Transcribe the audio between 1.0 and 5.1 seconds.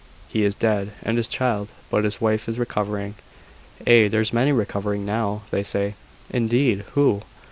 and his child: but his wife is recovering." "Ay, there's many recovering